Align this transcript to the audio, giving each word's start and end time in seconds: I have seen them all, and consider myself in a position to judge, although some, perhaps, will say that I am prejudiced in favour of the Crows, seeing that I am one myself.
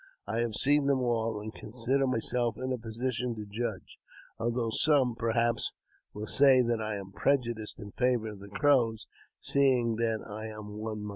I 0.25 0.39
have 0.39 0.55
seen 0.55 0.85
them 0.85 0.99
all, 1.03 1.39
and 1.39 1.53
consider 1.53 2.07
myself 2.07 2.55
in 2.57 2.73
a 2.73 2.77
position 2.79 3.35
to 3.35 3.45
judge, 3.45 3.99
although 4.39 4.71
some, 4.71 5.13
perhaps, 5.13 5.73
will 6.11 6.25
say 6.25 6.63
that 6.63 6.81
I 6.81 6.95
am 6.95 7.11
prejudiced 7.11 7.77
in 7.77 7.91
favour 7.91 8.29
of 8.29 8.39
the 8.39 8.47
Crows, 8.49 9.05
seeing 9.41 9.97
that 9.97 10.25
I 10.27 10.47
am 10.47 10.69
one 10.79 11.03
myself. 11.03 11.09